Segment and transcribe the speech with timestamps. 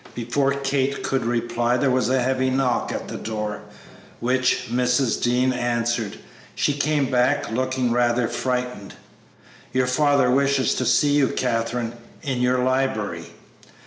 [0.15, 3.61] Before Kate could reply there was a heavy knock at the door,
[4.19, 5.21] which Mrs.
[5.21, 6.17] Dean answered.
[6.55, 8.95] She came back looking rather frightened.
[9.73, 11.93] "Your father wishes to see you, Katherine,
[12.23, 13.27] in your library.